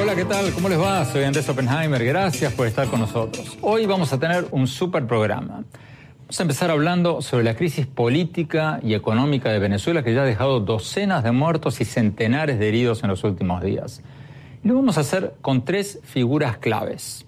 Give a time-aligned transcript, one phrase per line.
[0.00, 0.52] Hola, ¿qué tal?
[0.52, 1.04] ¿Cómo les va?
[1.04, 2.04] Soy Andrés Oppenheimer.
[2.04, 3.56] Gracias por estar con nosotros.
[3.60, 5.62] Hoy vamos a tener un super programa.
[6.18, 10.26] Vamos a empezar hablando sobre la crisis política y económica de Venezuela que ya ha
[10.26, 14.02] dejado docenas de muertos y centenares de heridos en los últimos días.
[14.64, 17.24] Y lo vamos a hacer con tres figuras claves.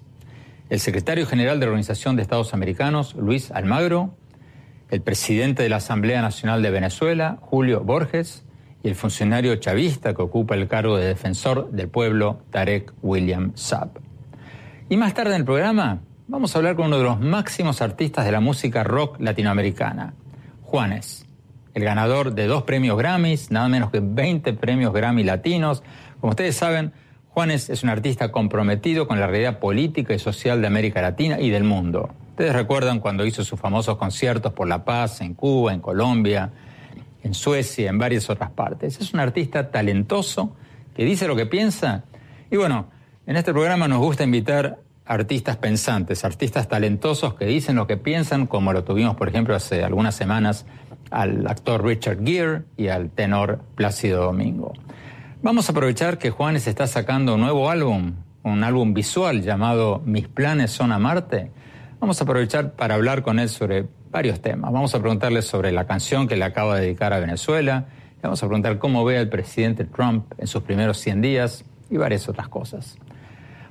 [0.69, 4.13] El secretario general de la Organización de Estados Americanos, Luis Almagro,
[4.93, 8.45] el presidente de la Asamblea Nacional de Venezuela, Julio Borges,
[8.83, 13.89] y el funcionario chavista que ocupa el cargo de defensor del pueblo, Tarek William Saab.
[14.89, 18.23] Y más tarde en el programa vamos a hablar con uno de los máximos artistas
[18.23, 20.13] de la música rock latinoamericana,
[20.61, 21.25] Juanes,
[21.73, 25.81] el ganador de dos premios Grammys, nada menos que 20 premios Grammy latinos.
[26.21, 26.93] Como ustedes saben,
[27.33, 31.49] Juanes es un artista comprometido con la realidad política y social de América Latina y
[31.49, 32.13] del mundo.
[32.29, 36.51] Ustedes recuerdan cuando hizo sus famosos conciertos por la paz en Cuba, en Colombia,
[37.23, 38.99] en Suecia, en varias otras partes.
[39.01, 40.55] Es un artista talentoso
[40.95, 42.03] que dice lo que piensa.
[42.51, 42.91] Y bueno,
[43.25, 48.45] en este programa nos gusta invitar artistas pensantes, artistas talentosos que dicen lo que piensan,
[48.45, 50.67] como lo tuvimos, por ejemplo, hace algunas semanas
[51.09, 54.73] al actor Richard Gere y al tenor Plácido Domingo.
[55.43, 60.29] Vamos a aprovechar que Juanes está sacando un nuevo álbum, un álbum visual llamado Mis
[60.29, 61.51] planes son a Marte
[61.99, 64.71] Vamos a aprovechar para hablar con él sobre varios temas.
[64.71, 67.87] Vamos a preguntarle sobre la canción que le acaba de dedicar a Venezuela.
[68.21, 72.29] vamos a preguntar cómo ve al presidente Trump en sus primeros 100 días y varias
[72.29, 72.97] otras cosas.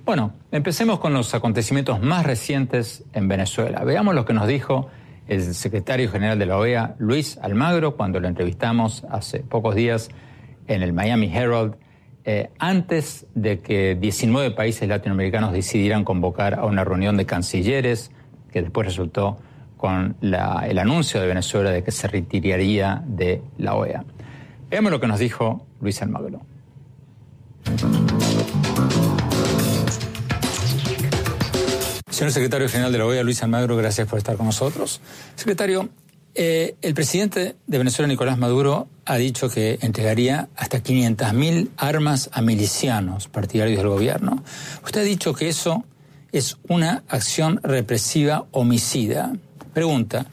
[0.05, 3.83] Bueno, empecemos con los acontecimientos más recientes en Venezuela.
[3.83, 4.91] Veamos lo que nos dijo
[5.27, 10.11] el secretario general de la OEA, Luis Almagro, cuando lo entrevistamos hace pocos días
[10.67, 11.77] en el Miami Herald,
[12.25, 18.13] eh, antes de que 19 países latinoamericanos decidieran convocar a una reunión de cancilleres
[18.53, 19.39] que después resultó
[19.77, 24.05] con el anuncio de Venezuela de que se retiraría de la OEA.
[24.71, 26.41] Veamos lo que nos dijo Luis Almagro.
[32.11, 35.01] Señor secretario general de la OEA, Luis Almagro, gracias por estar con nosotros.
[35.35, 35.89] Secretario,
[36.35, 42.41] eh, el presidente de Venezuela, Nicolás Maduro, ha dicho que entregaría hasta 500.000 armas a
[42.41, 44.43] milicianos partidarios del gobierno.
[44.83, 45.85] Usted ha dicho que eso
[46.33, 49.33] es una acción represiva homicida.
[49.75, 50.27] Pregunta,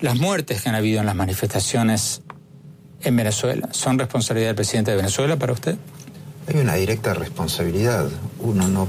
[0.00, 2.20] ¿las muertes que han habido en las manifestaciones
[3.00, 5.76] en Venezuela son responsabilidad del presidente de Venezuela para usted?
[6.48, 8.10] Hay una directa responsabilidad.
[8.40, 8.88] Uno no,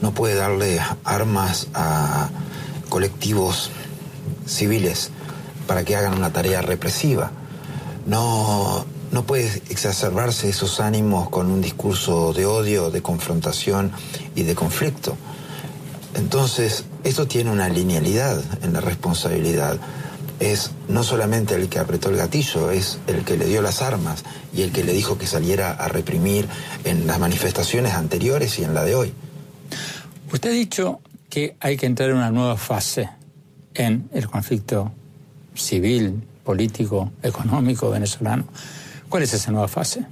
[0.00, 2.30] no puede darle armas a
[2.88, 3.70] colectivos
[4.46, 5.10] civiles
[5.68, 7.30] para que hagan una tarea represiva.
[8.06, 13.92] No, no puede exacerbarse esos ánimos con un discurso de odio, de confrontación
[14.34, 15.16] y de conflicto.
[16.14, 19.78] Entonces, esto tiene una linealidad en la responsabilidad.
[20.40, 24.24] Es no solamente el que apretó el gatillo, es el que le dio las armas
[24.54, 26.48] y el que le dijo que saliera a reprimir
[26.84, 29.12] en las manifestaciones anteriores y en la de hoy.
[30.32, 33.10] Usted ha dicho que hay que entrar en una nueva fase
[33.74, 34.92] en el conflicto
[35.58, 38.44] civil, político, económico venezolano.
[39.08, 40.06] ¿Cuál es esa nueva fase?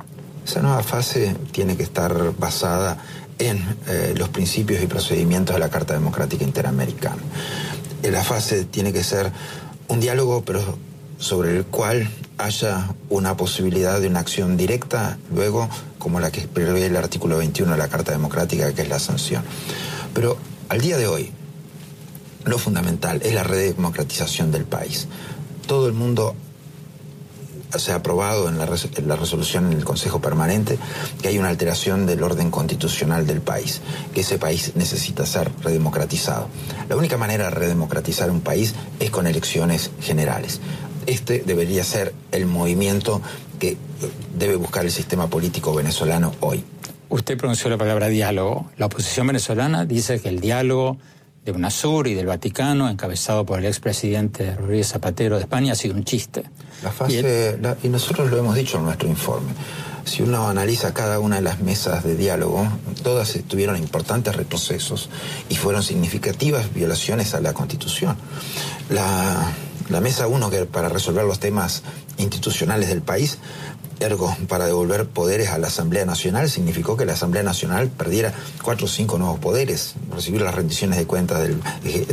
[0.45, 2.99] Esa nueva fase tiene que estar basada
[3.39, 3.59] en
[3.89, 7.23] eh, los principios y procedimientos de la Carta Democrática Interamericana.
[8.03, 9.33] Eh, la fase tiene que ser
[9.89, 10.79] un diálogo, pero
[11.19, 12.09] sobre el cual
[12.39, 17.73] haya una posibilidad de una acción directa, luego, como la que prevé el artículo 21
[17.73, 19.43] de la Carta Democrática, que es la sanción.
[20.15, 20.37] Pero
[20.69, 21.33] al día de hoy,
[22.45, 25.09] lo fundamental es la redemocratización del país.
[25.67, 26.35] Todo el mundo
[27.77, 30.79] se ha aprobado en la, resolución en el Consejo Permanente
[31.21, 33.81] que hay una alteración del orden constitucional del país,
[34.15, 36.49] que ese país necesita ser redemocratizado.
[36.89, 40.61] La única manera de redemocratizar un país es con elecciones generales.
[41.07, 43.21] Este debería ser el movimiento
[43.59, 43.77] que
[44.37, 46.65] debe buscar el sistema político venezolano hoy.
[47.09, 48.71] Usted pronunció la palabra diálogo.
[48.77, 50.99] La oposición venezolana dice que el diálogo
[51.47, 55.95] de UNASUR y del Vaticano, encabezado por el expresidente Rodríguez Zapatero de España, ha sido
[55.95, 56.43] un chiste.
[56.83, 59.53] La fase, y, nosotros lo hemos dicho en nuestro informe,
[60.05, 62.69] si uno analiza cada una de las mesas de diálogo,
[63.05, 65.09] todas tuvieron importantes retrocesos
[65.49, 68.17] y fueron significativas violaciones a la Constitución.
[68.91, 69.53] La,
[69.89, 71.83] la mesa 1, que para resolver los temas
[72.19, 73.39] institucionales del país,
[74.01, 78.33] ergo para devolver poderes a la Asamblea Nacional significó que la Asamblea Nacional perdiera
[78.63, 81.61] cuatro o cinco nuevos poderes, recibir las rendiciones de cuentas del,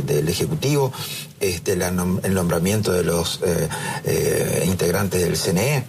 [0.04, 0.92] del Ejecutivo,
[1.40, 3.68] este, el nombramiento de los eh,
[4.04, 5.84] eh, integrantes del CNE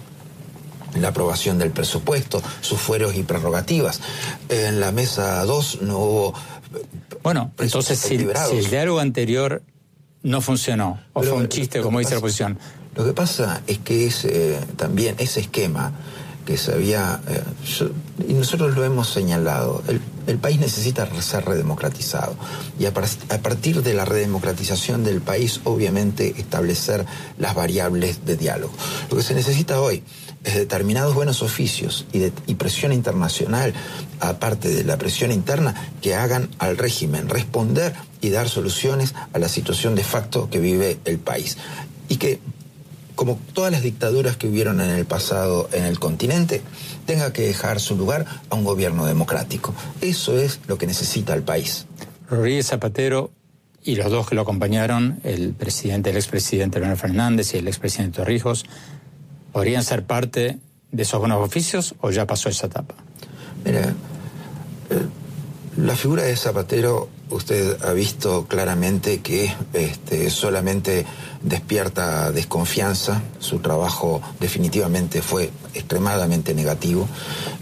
[1.00, 4.00] la aprobación del presupuesto, sus fueros y prerrogativas.
[4.50, 6.34] En la mesa 2 no hubo...
[7.22, 9.62] Bueno, entonces si, el diálogo anterior
[10.24, 12.58] no funcionó, o fue un chiste, como dice la oposición,
[12.96, 14.28] lo que pasa es que es,
[14.78, 15.94] también ese esquema
[16.46, 17.44] que se había, eh,
[18.28, 22.36] y nosotros lo hemos señalado, el, país necesita ser redemocratizado
[22.80, 27.06] y a, partir de la redemocratización del país obviamente establecer
[27.38, 28.74] las variables de diálogo.
[29.10, 30.04] Lo que se necesita hoy
[30.44, 33.74] es determinados buenos oficios y, y presión internacional,
[34.20, 39.50] aparte de la presión interna, que hagan al régimen responder y dar soluciones a la
[39.50, 41.58] situación de facto que vive el país.
[42.08, 42.40] Y que
[43.16, 46.62] como todas las dictaduras que hubieron en el pasado en el continente,
[47.06, 49.74] tenga que dejar su lugar a un gobierno democrático.
[50.02, 51.88] Eso es lo que necesita el país.
[52.30, 53.32] Rodríguez Zapatero
[53.84, 58.18] y los dos que lo acompañaron, el presidente, el expresidente Leonel Fernández y el expresidente
[58.18, 58.66] Torrijos,
[59.54, 60.58] ¿podrían ser parte
[60.92, 62.96] de esos buenos oficios o ya pasó esa etapa?
[63.64, 63.94] Mira,
[64.90, 65.08] eh,
[65.78, 71.06] la figura de Zapatero usted ha visto claramente que este, solamente
[71.42, 77.08] despierta desconfianza, su trabajo definitivamente fue extremadamente negativo.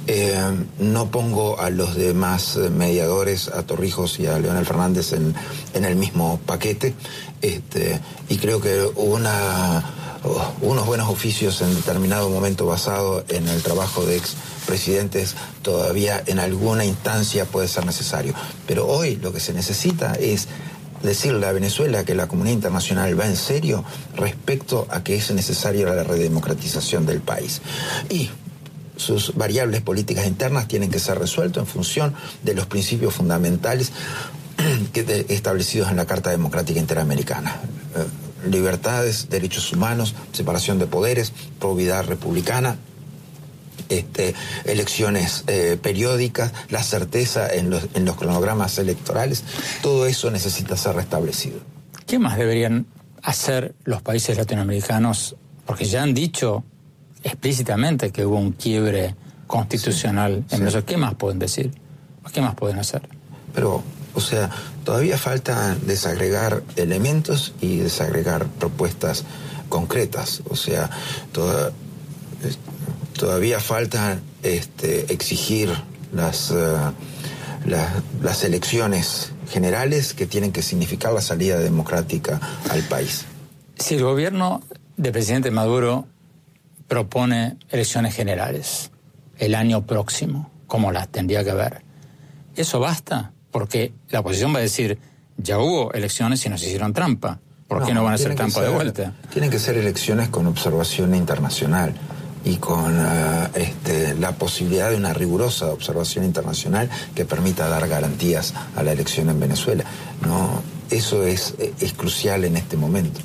[0.07, 0.37] Eh,
[0.79, 5.33] no pongo a los demás mediadores, a Torrijos y a Leonel Fernández, en,
[5.73, 6.93] el mismo paquete,
[7.41, 7.99] este,
[8.29, 9.83] y creo que una,
[10.61, 14.35] unos buenos oficios en determinado momento basado en el trabajo de ex
[14.65, 18.33] presidentes todavía en alguna instancia puede ser necesario.
[18.65, 20.47] Pero hoy lo que se necesita es
[21.01, 23.83] decirle a Venezuela que la comunidad internacional va en serio
[24.15, 27.61] respecto a que es necesaria la redemocratización del país.
[28.09, 28.29] Y
[28.95, 33.91] sus variables políticas internas tienen que ser resueltas en función de los principios fundamentales
[35.27, 37.59] establecidos en la Carta Democrática Interamericana.
[38.49, 42.77] Libertades, derechos humanos, separación de poderes, probidad republicana,
[43.89, 44.33] este,
[44.65, 49.43] elecciones eh, periódicas, la certeza en los, en los cronogramas electorales,
[49.81, 51.59] todo eso necesita ser restablecido.
[52.05, 52.85] ¿Qué más deberían
[53.21, 55.35] hacer los países latinoamericanos?
[55.65, 56.63] Porque ya han dicho
[57.23, 59.15] explícitamente que hubo un quiebre
[59.47, 60.85] constitucional en Venezuela.
[60.85, 61.71] ¿Qué más pueden decir?
[62.33, 63.07] ¿Qué más pueden hacer?
[63.53, 64.49] Pero, o sea,
[64.83, 69.23] todavía falta desagregar elementos y desagregar propuestas
[69.69, 70.43] concretas.
[70.49, 70.89] O sea,
[71.31, 71.71] toda,
[73.17, 75.73] todavía falta este, exigir
[76.13, 76.55] las, eh,
[78.21, 82.39] las, elecciones generales que tienen que significar la salida democrática
[82.69, 83.25] al país.
[83.77, 84.61] Si el gobierno
[84.97, 86.07] del presidente Maduro
[86.87, 88.91] propone elecciones generales
[89.37, 91.83] el año próximo, como las tendría que haber,
[92.55, 93.31] ¿eso basta?
[93.53, 94.97] Porque la oposición va a decir,
[95.37, 97.39] ya hubo elecciones y nos hicieron trampa.
[97.67, 99.13] ¿Por qué no van a hacer trampa de vuelta?
[99.31, 101.93] Tienen que ser elecciones con observación internacional
[102.43, 108.53] y con eh, este, la posibilidad de una rigurosa observación internacional que permita dar garantías
[108.75, 109.85] a la elección en Venezuela.
[110.25, 113.21] No, eso es, es crucial en este momento.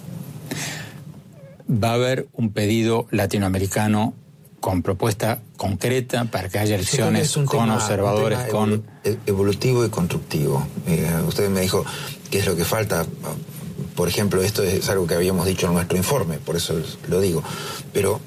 [1.71, 4.15] Va a haber un pedido latinoamericano
[4.69, 8.85] con propuesta concreta para que haya elecciones con observadores, con...
[9.25, 10.63] Evolutivo y constructivo.
[10.87, 11.87] Eh, usted me dijo
[12.31, 13.07] qué es lo que falta.
[13.97, 16.75] Por ejemplo, esto es algo que habíamos dicho en nuestro informe, por eso
[17.09, 17.43] lo digo.
[17.95, 18.21] Pero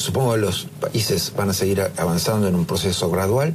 [0.00, 3.54] Supongo que los países van a seguir avanzando en un proceso gradual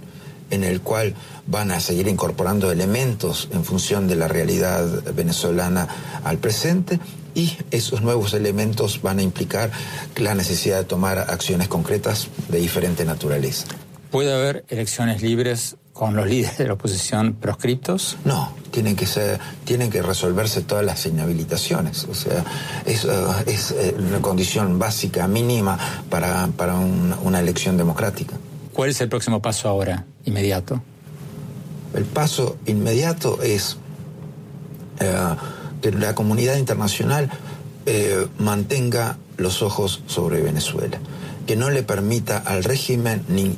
[0.50, 1.16] en el cual
[1.48, 5.88] van a seguir incorporando elementos en función de la realidad venezolana
[6.24, 7.00] al presente
[7.34, 9.72] y esos nuevos elementos van a implicar
[10.16, 13.66] la necesidad de tomar acciones concretas de diferente naturaleza.
[14.10, 18.18] ¿Puede haber elecciones libres con los líderes de la oposición proscriptos?
[18.24, 22.06] No, tienen que ser, tienen que resolverse todas las inhabilitaciones.
[22.06, 22.44] O sea,
[22.86, 23.06] es,
[23.46, 25.78] es una condición básica, mínima
[26.10, 26.48] para,
[27.24, 28.38] una elección democrática.
[28.75, 30.82] ¿Cuál es el próximo paso ahora, inmediato?
[31.94, 33.77] El paso inmediato es
[35.82, 37.32] que la comunidad internacional
[38.38, 41.00] mantenga los ojos sobre Venezuela,
[41.48, 43.58] que no le permita al régimen ni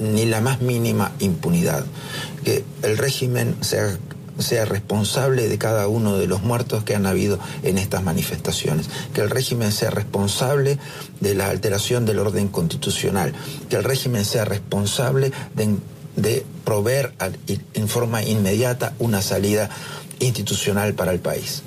[0.00, 1.84] ni la más mínima impunidad.
[2.42, 3.98] Que el régimen sea,
[4.38, 8.88] sea responsable de cada uno de los muertos que han habido en estas manifestaciones.
[9.12, 10.78] Que el régimen sea responsable
[11.20, 13.32] de la alteración del orden constitucional.
[13.68, 15.76] Que el régimen sea responsable de,
[16.16, 17.14] de proveer
[17.74, 19.70] en forma inmediata una salida
[20.20, 21.62] institucional para el país.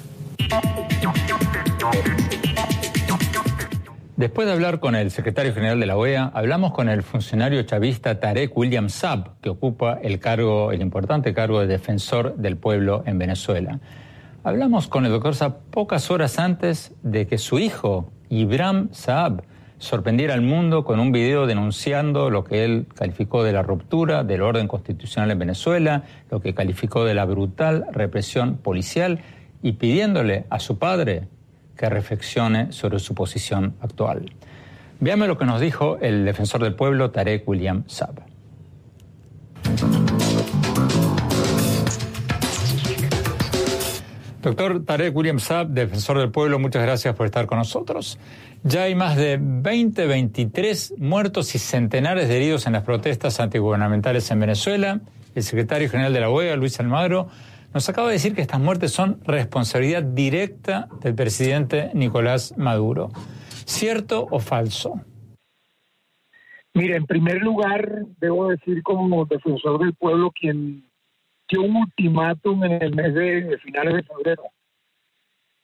[4.18, 8.20] Después de hablar con el secretario general de la OEA, hablamos con el funcionario chavista
[8.20, 13.20] Tarek William Saab, que ocupa el cargo, el importante cargo de defensor del pueblo en
[13.20, 13.80] Venezuela.
[14.44, 19.44] Hablamos con el doctor Saab pocas horas antes de que su hijo, Ibram Saab,
[19.78, 24.42] sorprendiera al mundo con un video denunciando lo que él calificó de la ruptura del
[24.42, 29.20] orden constitucional en Venezuela, lo que calificó de la brutal represión policial
[29.62, 31.28] y pidiéndole a su padre,
[31.78, 34.32] que reflexione sobre su posición actual.
[35.00, 38.22] Veamos lo que nos dijo el defensor del pueblo Tarek William Saab.
[44.42, 48.18] Doctor Tarek William Saab, defensor del pueblo, muchas gracias por estar con nosotros.
[48.64, 54.30] Ya hay más de 20, 23 muertos y centenares de heridos en las protestas antigubernamentales
[54.32, 55.02] en Venezuela.
[55.36, 57.28] El secretario general de la OEA, Luis Almagro,
[57.74, 63.10] nos acaba de decir que estas muertes son responsabilidad directa del presidente Nicolás Maduro.
[63.66, 65.02] ¿Cierto o falso?
[66.74, 70.88] Mire, en primer lugar, debo decir como defensor del pueblo quien
[71.50, 74.44] dio un ultimátum en el mes de finales de febrero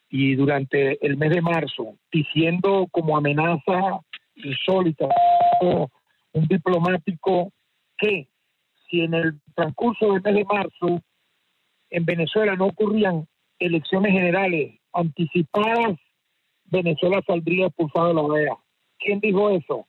[0.09, 3.99] y durante el mes de marzo, diciendo como amenaza
[4.35, 5.07] insólita
[5.61, 7.51] un diplomático
[7.97, 8.27] que
[8.87, 11.01] si en el transcurso del mes de marzo
[11.93, 13.27] en Venezuela no ocurrían
[13.59, 15.99] elecciones generales anticipadas,
[16.65, 18.57] Venezuela saldría expulsada de la OEA.
[18.97, 19.85] ¿Quién dijo eso?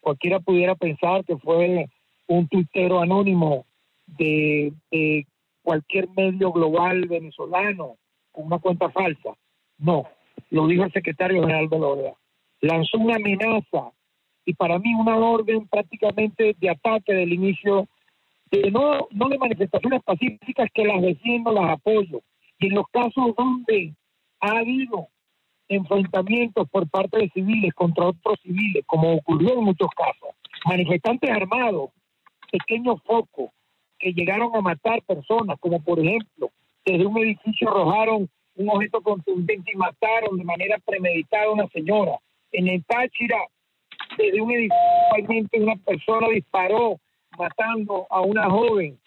[0.00, 1.86] Cualquiera pudiera pensar que fue
[2.26, 3.66] un tuitero anónimo
[4.06, 4.72] de,
[5.62, 7.98] cualquier medio global venezolano
[8.32, 9.30] con una cuenta falsa.
[9.78, 10.08] No,
[10.50, 12.14] lo dijo el secretario general de la OEA.
[12.62, 13.92] Lanzó una amenaza
[14.44, 17.86] y para mí una orden prácticamente de ataque del inicio
[18.70, 22.22] no, no de manifestaciones pacíficas que las defiendo, las apoyo.
[22.58, 23.94] Y en los casos donde
[24.40, 25.08] ha habido
[25.68, 30.34] enfrentamientos por parte de civiles contra otros civiles, como ocurrió en muchos casos,
[30.66, 31.90] manifestantes armados,
[32.52, 33.50] pequeños focos
[33.98, 36.50] que llegaron a matar personas, como por ejemplo,
[36.84, 42.18] desde un edificio arrojaron un objeto contundente y mataron de manera premeditada a una señora.
[42.52, 43.38] En el Táchira,
[44.16, 47.00] desde un edificio, una persona disparó
[47.38, 48.98] matando a una joven.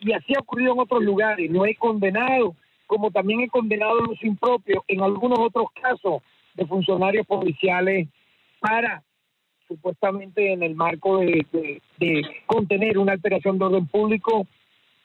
[0.00, 1.50] Y así ha ocurrido en otros lugares.
[1.50, 2.54] No he condenado,
[2.86, 6.22] como también he condenado los impropios en algunos otros casos
[6.54, 8.08] de funcionarios policiales
[8.60, 9.02] para
[9.72, 11.46] supuestamente en el marco de,
[12.46, 14.46] contener una alteración de orden público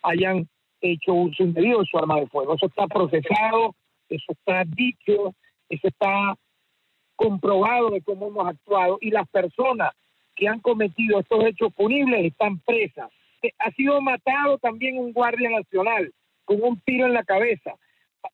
[0.03, 0.47] hayan
[0.81, 2.55] hecho uso indebido de su arma de fuego.
[2.55, 3.75] Eso está procesado,
[4.09, 5.33] eso está dicho,
[5.69, 6.35] eso está
[7.15, 9.91] comprobado de cómo hemos actuado y las personas
[10.37, 13.09] que han cometido estos hechos punibles están presas.
[13.41, 16.13] Eh, ha sido matado también un guardia nacional
[16.45, 17.73] con un tiro en la cabeza.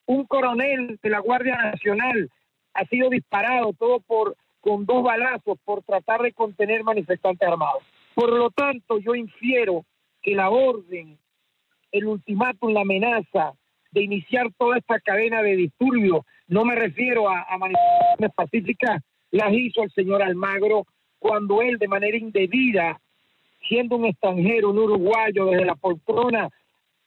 [0.06, 2.30] Un coronel de la Guardia Nacional
[2.74, 7.84] ha sido disparado todo por con dos balazos por tratar de contener manifestantes armados.
[8.16, 9.84] Por lo tanto, yo infiero
[10.22, 11.18] que la orden,
[11.92, 13.54] el ultimátum, la amenaza
[13.92, 19.52] de iniciar toda esta cadena de disturbios, no me refiero a, a manifestaciones pacíficas, las
[19.52, 20.86] hizo el señor Almagro
[21.24, 23.00] cuando él de manera indebida,
[23.70, 26.50] siendo un extranjero, un uruguayo, desde la poltrona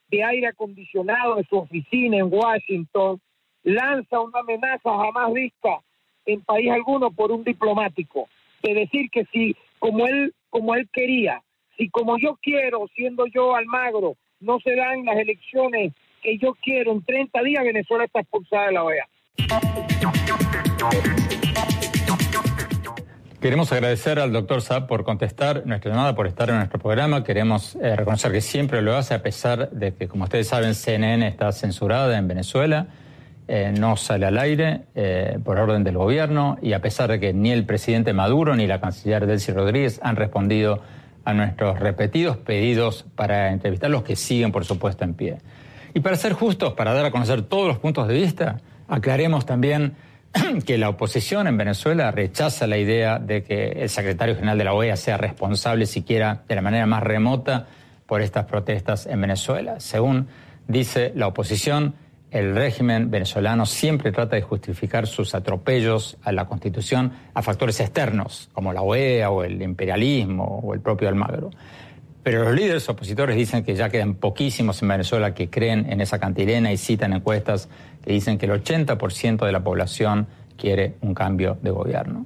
[0.09, 3.21] de aire acondicionado de su oficina en Washington,
[3.61, 5.81] lanza una amenaza jamás vista
[6.25, 8.27] en país alguno por un diplomático,
[8.63, 11.43] de decir que si como él como él quería,
[11.77, 15.93] si como yo quiero, siendo yo Almagro, no se dan las elecciones
[16.23, 19.07] que yo quiero en 30 días, Venezuela está expulsada de la OEA.
[23.39, 27.23] Queremos agradecer al doctor Saab por contestar nuestra llamada, por estar en nuestro programa.
[27.23, 31.27] Queremos eh, reconocer que siempre lo hace, a pesar de que, como ustedes saben, CNN
[31.27, 32.87] está censurada en Venezuela,
[33.47, 37.31] eh, no sale al aire eh, por orden del gobierno, y a pesar de que
[37.31, 40.81] ni el presidente Maduro ni la canciller Delcy Rodríguez han respondido
[41.23, 45.37] a nuestros repetidos pedidos para entrevistar, los que siguen, por supuesto, en pie.
[45.93, 49.93] Y para ser justos, para dar a conocer todos los puntos de vista, aclaremos también
[50.65, 54.73] que la oposición en Venezuela rechaza la idea de que el secretario general de la
[54.73, 57.67] OEA sea responsable siquiera de la manera más remota
[58.05, 59.79] por estas protestas en Venezuela.
[59.79, 60.27] Según
[60.67, 61.95] dice la oposición,
[62.31, 68.49] el régimen venezolano siempre trata de justificar sus atropellos a la Constitución a factores externos,
[68.53, 71.51] como la OEA o el imperialismo o el propio Almagro.
[72.23, 76.19] Pero los líderes opositores dicen que ya quedan poquísimos en Venezuela que creen en esa
[76.19, 77.69] cantilena y citan encuestas
[78.07, 82.25] que dicen que el 80% de la población quiere un cambio de gobierno.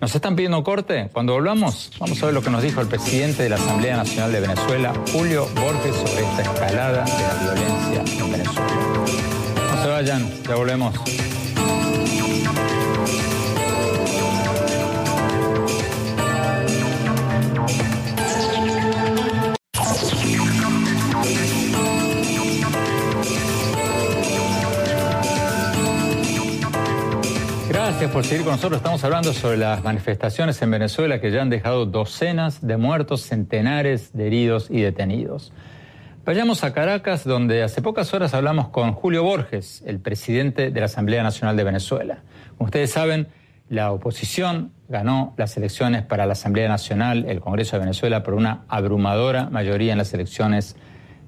[0.00, 1.10] Nos están pidiendo corte.
[1.12, 4.32] Cuando volvamos, vamos a ver lo que nos dijo el presidente de la Asamblea Nacional
[4.32, 8.70] de Venezuela, Julio Borges, sobre esta escalada de la violencia en Venezuela.
[9.74, 10.94] No se vayan, ya volvemos.
[27.90, 28.76] Gracias por seguir con nosotros.
[28.76, 34.12] Estamos hablando sobre las manifestaciones en Venezuela que ya han dejado docenas de muertos, centenares
[34.12, 35.52] de heridos y detenidos.
[36.24, 40.86] Vayamos a Caracas, donde hace pocas horas hablamos con Julio Borges, el presidente de la
[40.86, 42.22] Asamblea Nacional de Venezuela.
[42.56, 43.26] Como ustedes saben,
[43.68, 48.62] la oposición ganó las elecciones para la Asamblea Nacional, el Congreso de Venezuela, por una
[48.68, 50.76] abrumadora mayoría en las elecciones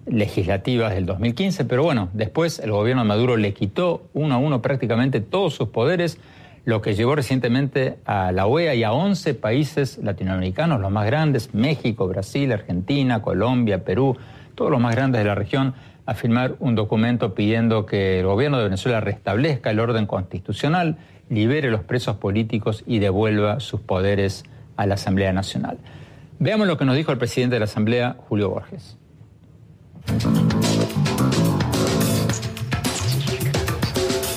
[0.06, 4.62] legislativas del 2015, pero bueno, después el gobierno de Maduro le quitó uno a uno
[4.62, 6.18] prácticamente todos sus poderes,
[6.64, 11.54] lo que llevó recientemente a la OEA y a 11 países latinoamericanos, los más grandes,
[11.54, 14.16] México, Brasil, Argentina, Colombia, Perú,
[14.54, 15.74] todos los más grandes de la región,
[16.06, 21.70] a firmar un documento pidiendo que el gobierno de Venezuela restablezca el orden constitucional, libere
[21.70, 24.44] los presos políticos y devuelva sus poderes
[24.76, 25.78] a la Asamblea Nacional.
[26.38, 28.96] Veamos lo que nos dijo el presidente de la Asamblea, Julio Borges.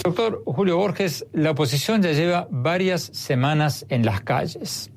[0.05, 4.91] Doctor Julio Borges, la oposición ya lleva varias semanas en las calles.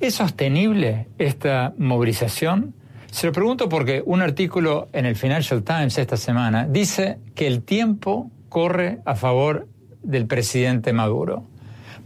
[0.00, 2.74] ¿Es sostenible esta movilización?
[3.10, 7.64] Se lo pregunto porque un artículo en el Financial Times esta semana dice que el
[7.64, 9.68] tiempo corre a favor
[10.02, 11.44] del presidente Maduro.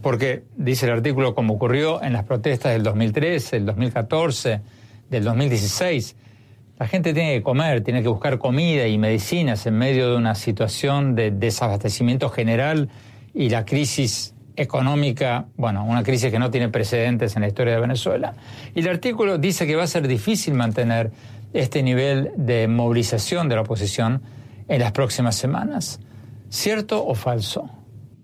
[0.01, 4.59] Porque dice el artículo como ocurrió en las protestas del 2013, del 2014,
[5.09, 6.17] del 2016
[6.79, 10.33] la gente tiene que comer, tiene que buscar comida y medicinas en medio de una
[10.33, 12.89] situación de desabastecimiento general
[13.33, 17.81] y la crisis económica, bueno, una crisis que no tiene precedentes en la historia de
[17.81, 18.33] Venezuela.
[18.73, 21.11] Y el artículo dice que va a ser difícil mantener
[21.51, 24.21] este nivel de movilización de la oposición
[24.69, 25.99] en las próximas semanas.
[26.47, 27.69] ¿Cierto o falso?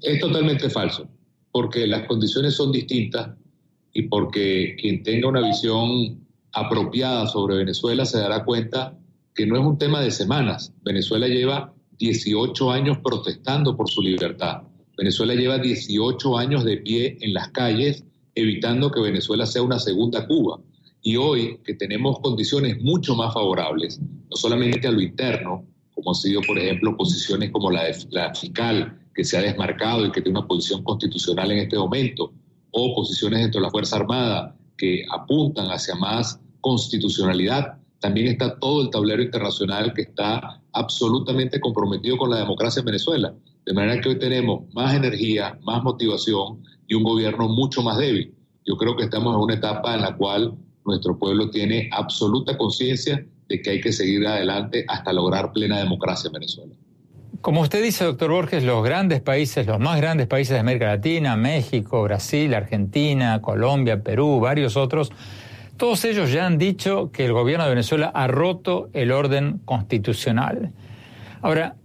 [0.02, 1.10] Es totalmente falso,
[1.52, 3.32] porque las condiciones son distintas
[3.91, 6.24] y porque quien tenga una visión
[6.56, 8.98] apropiada sobre Venezuela se dará cuenta
[9.34, 10.74] que no es un tema de semanas.
[10.84, 14.63] Venezuela lleva 18 años protestando por su libertad.
[14.98, 20.26] Venezuela lleva 18 años de pie en las calles evitando que Venezuela sea una segunda
[20.26, 20.60] Cuba.
[21.02, 26.15] Y hoy que tenemos condiciones mucho más favorables, no solamente a lo interno, como han
[26.15, 30.22] sido, por ejemplo, posiciones como la, de, la fiscal, que se ha desmarcado y que
[30.22, 32.34] tiene una posición constitucional en este momento,
[32.72, 38.82] o posiciones dentro de la Fuerza Armada que apuntan hacia más constitucionalidad, también está todo
[38.82, 43.36] el tablero internacional que está absolutamente comprometido con la democracia en Venezuela.
[43.67, 48.34] De manera que hoy tenemos más energía, más motivación y un gobierno mucho más débil.
[48.65, 53.23] Yo creo que estamos en una etapa en la cual nuestro pueblo tiene absoluta conciencia
[53.47, 56.73] de que hay que seguir adelante hasta lograr plena democracia en Venezuela.
[57.41, 61.38] Como usted dice, doctor Borges, los grandes países, los más grandes países de América Latina,
[61.38, 65.12] México, Brasil, Argentina, Colombia, Perú, varios otros,
[65.77, 70.71] todos ellos ya han dicho que el gobierno de Venezuela ha roto el orden constitucional.
[71.41, 71.75] Ahora,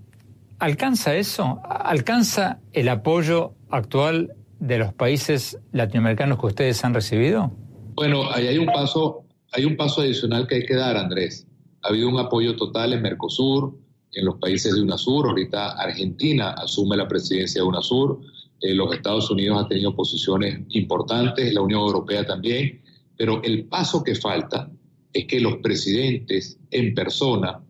[0.58, 1.60] ¿alcanza eso?
[1.68, 7.50] ¿Alcanza el apoyo actual de los países latinoamericanos que ustedes han recibido?
[7.94, 11.46] Bueno, ahí hay un paso, hay un paso adicional que hay que dar, Andrés.
[11.82, 13.74] Ha habido un apoyo total en Mercosur,
[14.12, 15.28] en los países de UNASUR.
[15.28, 18.20] Ahorita Argentina asume la presidencia de UNASUR.
[18.60, 22.82] Eh, los Estados Unidos han tenido posiciones importantes, la Unión Europea también.
[23.20, 24.70] Pero el paso que falta
[25.12, 27.60] es que los presidentes en persona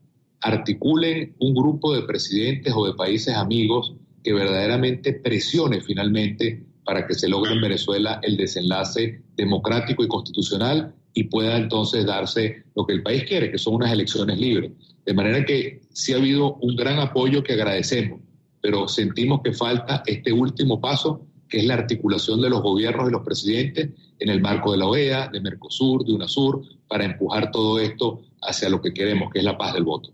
[0.42, 7.14] articulen un grupo de presidentes o de países amigos que verdaderamente presione finalmente para que
[7.14, 12.92] se logre en Venezuela el desenlace democrático y constitucional y pueda entonces darse lo que
[12.92, 14.70] el país quiere, que son unas elecciones libres.
[15.04, 18.20] De manera que sí ha habido un gran apoyo que agradecemos,
[18.62, 23.12] pero sentimos que falta este último paso, que es la articulación de los gobiernos y
[23.12, 27.80] los presidentes en el marco de la OEA, de Mercosur, de UNASUR, para empujar todo
[27.80, 30.10] esto hacia lo que queremos, que es la paz del voto.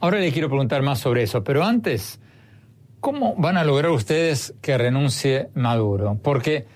[0.00, 2.20] Ahora le quiero preguntar más sobre eso, pero antes,
[3.00, 6.18] ¿cómo van a lograr ustedes que renuncie Maduro?
[6.22, 6.66] Porque,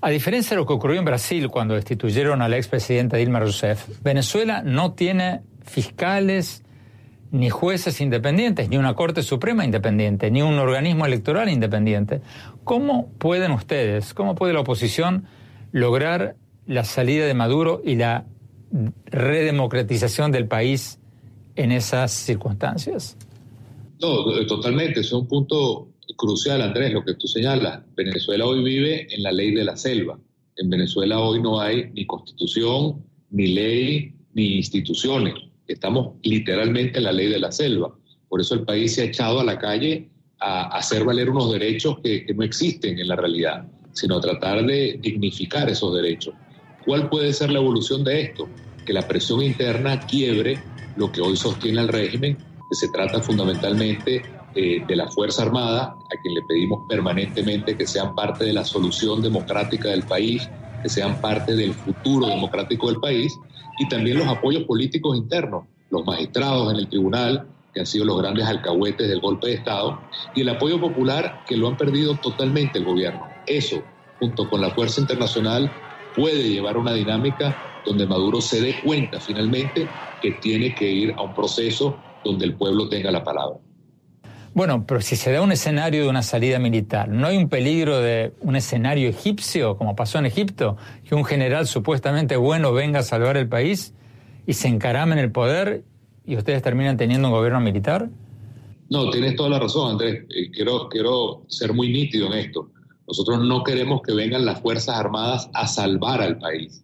[0.00, 4.02] a diferencia de lo que ocurrió en Brasil cuando destituyeron a la expresidenta Dilma Rousseff,
[4.02, 6.64] Venezuela no tiene fiscales
[7.30, 12.20] ni jueces independientes, ni una Corte Suprema independiente, ni un organismo electoral independiente.
[12.62, 15.26] ¿Cómo pueden ustedes, cómo puede la oposición
[15.74, 18.26] lograr la salida de Maduro y la
[19.06, 21.00] redemocratización del país
[21.56, 23.16] en esas circunstancias?
[24.00, 25.00] No, totalmente.
[25.00, 27.82] Es un punto crucial, Andrés, lo que tú señalas.
[27.96, 30.16] Venezuela hoy vive en la ley de la selva.
[30.56, 35.34] En Venezuela hoy no hay ni constitución, ni ley, ni instituciones.
[35.66, 37.92] Estamos literalmente en la ley de la selva.
[38.28, 40.08] Por eso el país se ha echado a la calle
[40.38, 44.98] a hacer valer unos derechos que, que no existen en la realidad, sino tratar de
[45.00, 46.34] dignificar esos derechos.
[46.84, 48.48] ¿Cuál puede ser la evolución de esto?
[48.84, 50.62] Que la presión interna quiebre
[50.96, 54.22] lo que hoy sostiene el régimen, que se trata fundamentalmente
[54.54, 58.64] eh, de la Fuerza Armada, a quien le pedimos permanentemente que sean parte de la
[58.64, 60.48] solución democrática del país,
[60.82, 63.38] que sean parte del futuro democrático del país,
[63.78, 68.18] y también los apoyos políticos internos, los magistrados en el tribunal, que han sido los
[68.18, 70.00] grandes alcahuetes del golpe de Estado,
[70.34, 73.33] y el apoyo popular que lo han perdido totalmente el gobierno.
[73.46, 73.82] Eso,
[74.18, 75.70] junto con la fuerza internacional,
[76.14, 79.86] puede llevar a una dinámica donde Maduro se dé cuenta finalmente
[80.22, 83.58] que tiene que ir a un proceso donde el pueblo tenga la palabra.
[84.54, 87.98] Bueno, pero si se da un escenario de una salida militar, ¿no hay un peligro
[87.98, 90.76] de un escenario egipcio, como pasó en Egipto,
[91.06, 93.94] que un general supuestamente bueno venga a salvar el país
[94.46, 95.82] y se encarame en el poder
[96.24, 98.08] y ustedes terminan teniendo un gobierno militar?
[98.90, 100.24] No, tienes toda la razón, Andrés.
[100.30, 102.70] Eh, quiero, quiero ser muy nítido en esto.
[103.06, 106.82] Nosotros no queremos que vengan las Fuerzas Armadas a salvar al país.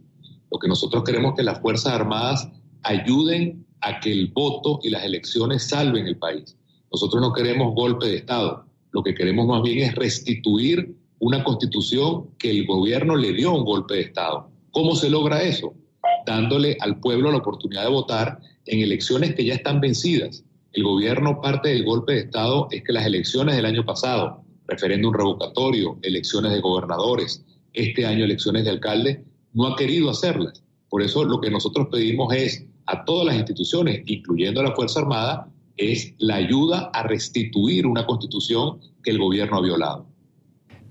[0.50, 2.48] Lo que nosotros queremos es que las Fuerzas Armadas
[2.82, 6.56] ayuden a que el voto y las elecciones salven el país.
[6.92, 8.66] Nosotros no queremos golpe de Estado.
[8.92, 13.64] Lo que queremos más bien es restituir una constitución que el gobierno le dio un
[13.64, 14.50] golpe de Estado.
[14.72, 15.74] ¿Cómo se logra eso?
[16.26, 20.44] Dándole al pueblo la oportunidad de votar en elecciones que ya están vencidas.
[20.72, 25.12] El gobierno parte del golpe de Estado es que las elecciones del año pasado, referéndum
[25.12, 30.62] revocatorio, elecciones de gobernadores, este año elecciones de alcalde, no ha querido hacerlas.
[30.88, 35.00] Por eso lo que nosotros pedimos es a todas las instituciones, incluyendo a la Fuerza
[35.00, 40.06] Armada, es la ayuda a restituir una constitución que el gobierno ha violado.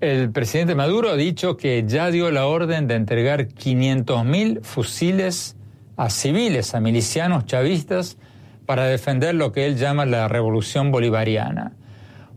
[0.00, 5.56] El presidente Maduro ha dicho que ya dio la orden de entregar 500.000 fusiles
[5.96, 8.16] a civiles, a milicianos chavistas,
[8.64, 11.76] para defender lo que él llama la revolución bolivariana.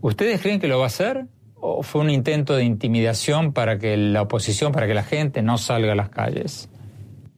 [0.02, 1.26] ¿Ustedes creen que lo va a hacer?
[1.66, 5.56] ¿O fue un intento de intimidación para que la oposición, para que la gente no
[5.56, 6.68] salga a las calles?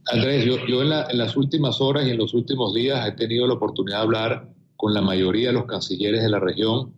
[0.05, 3.55] Andrés, yo, en, en, las últimas horas y en los últimos días he tenido la
[3.55, 6.93] oportunidad de hablar con la mayoría de los cancilleres de la región,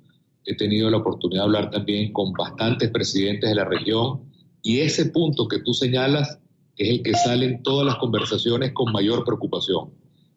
[0.46, 4.22] he tenido la oportunidad de hablar también con bastantes presidentes de la región
[4.62, 6.38] y ese punto que tú señalas
[6.78, 9.90] es el que sale en todas las conversaciones con mayor preocupación.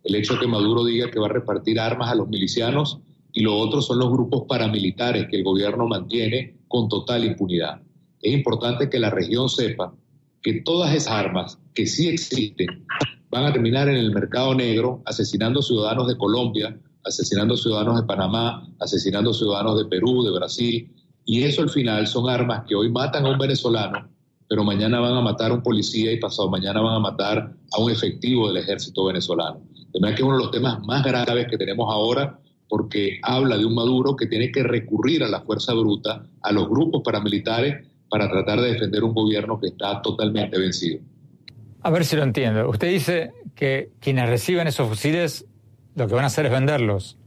[0.03, 2.99] El hecho de que Maduro diga que va a repartir armas a los milicianos
[3.31, 7.81] y lo otro son los grupos paramilitares que el gobierno mantiene con total impunidad.
[8.21, 9.93] Es importante que la región sepa
[10.41, 12.85] que todas esas armas que sí existen
[13.29, 18.67] van a terminar en el mercado negro asesinando ciudadanos de Colombia, asesinando ciudadanos de Panamá,
[18.79, 20.91] asesinando ciudadanos de Perú, de Brasil,
[21.25, 24.09] y eso al final son armas que hoy matan a un venezolano,
[24.49, 27.81] pero mañana van a matar a un policía y pasado mañana van a matar a
[27.81, 29.61] un efectivo del ejército venezolano.
[29.93, 32.40] De manera que uno de los temas más graves que tenemos ahora
[32.71, 36.69] porque habla de un Maduro que tiene que recurrir a la fuerza bruta, a los
[36.69, 41.01] grupos paramilitares, para tratar de defender un gobierno que está totalmente vencido.
[41.81, 42.69] A ver si lo entiendo.
[42.69, 45.45] Usted dice que quienes reciben esos fusiles
[45.95, 47.17] lo que van a hacer es venderlos.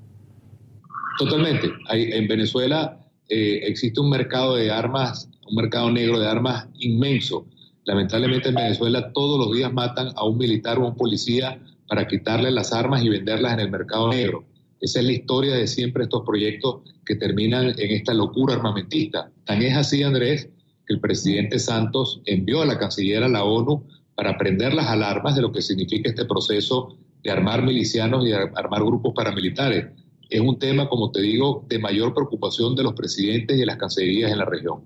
[1.19, 1.71] Totalmente.
[1.91, 7.45] en Venezuela eh, existe un mercado de armas, un mercado negro de armas inmenso.
[7.85, 12.09] Lamentablemente en Venezuela todos los días matan a un militar o a un policía para
[12.09, 14.47] quitarle las armas y venderlas en el mercado negro.
[14.85, 19.31] Esa es la historia de siempre estos proyectos que terminan en esta locura armamentista.
[19.47, 20.51] Tan es así, Andrés,
[20.87, 23.83] que el presidente Santos envió a la canciller a la ONU
[24.15, 28.35] para prender las alarmas de lo que significa este proceso de armar milicianos y de
[28.35, 29.87] armar grupos paramilitares.
[30.29, 33.79] Es un tema, como te digo, de mayor preocupación de los presidentes y de las
[33.79, 34.85] cancillerías en la región.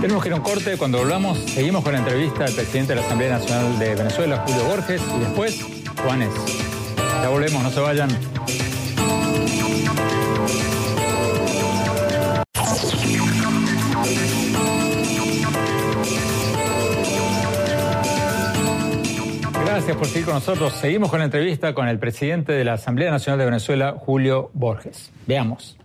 [0.00, 0.76] Tenemos que ir a un corte.
[0.76, 4.64] Cuando volvamos, seguimos con la entrevista al presidente de la Asamblea Nacional de Venezuela, Julio
[4.64, 5.66] Borges, y después,
[6.02, 6.30] Juanes.
[7.22, 8.08] Ya volvemos, no se vayan.
[19.94, 20.72] por seguir con nosotros.
[20.74, 25.10] Seguimos con la entrevista con el presidente de la Asamblea Nacional de Venezuela, Julio Borges.
[25.26, 25.76] Veamos.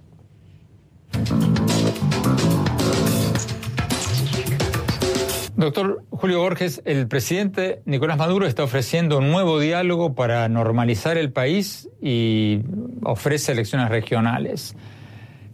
[5.58, 11.32] Doctor Julio Borges, el presidente Nicolás Maduro está ofreciendo un nuevo diálogo para normalizar el
[11.32, 12.60] país y
[13.04, 14.76] ofrece elecciones regionales.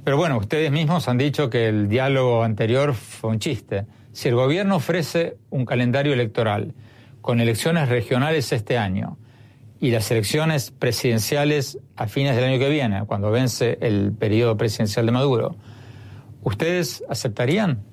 [0.04, 3.86] Pero bueno, ustedes mismos han dicho que el diálogo anterior fue un chiste.
[4.12, 6.74] Si el gobierno ofrece un calendario electoral
[7.22, 9.20] con elecciones regionales este año
[9.80, 15.06] y las elecciones presidenciales a fines del año que viene, cuando vence el periodo presidencial
[15.06, 15.58] de Maduro,
[16.42, 17.84] ¿ustedes aceptarían?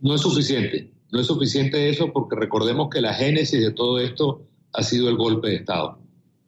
[0.00, 0.93] No es suficiente.
[1.14, 5.14] No es suficiente eso porque recordemos que la génesis de todo esto ha sido el
[5.14, 5.96] golpe de Estado.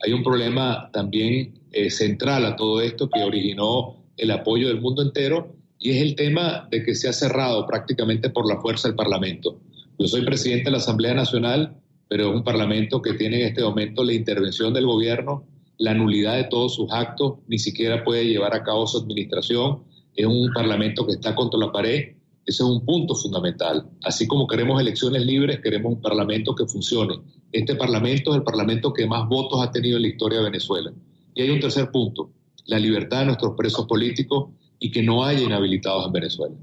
[0.05, 5.02] Hay un problema también eh, central a todo esto que originó el apoyo del mundo
[5.02, 8.96] entero y es el tema de que se ha cerrado prácticamente por la fuerza el
[8.96, 9.61] Parlamento.
[10.00, 11.76] Yo soy presidente de la Asamblea Nacional,
[12.09, 15.44] pero es un Parlamento que tiene en este momento la intervención del gobierno,
[15.79, 19.85] la nulidad de todos sus actos, ni siquiera puede llevar a cabo su administración.
[20.16, 22.15] Es un Parlamento que está contra la pared
[22.46, 23.88] ese es un punto fundamental.
[24.04, 27.16] Así como queremos elecciones libres, queremos un parlamento que funcione.
[27.50, 30.92] Este parlamento es el parlamento que más votos ha tenido en la historia de Venezuela.
[31.35, 32.30] Y hay un tercer punto,
[32.66, 36.54] la libertad de nuestros presos políticos y que no haya inhabilitados en Venezuela.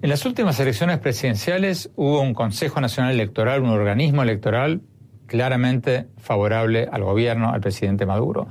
[0.00, 4.80] En las últimas elecciones presidenciales hubo un Consejo Nacional Electoral, un organismo electoral
[5.26, 8.48] claramente favorable al gobierno, al presidente Maduro.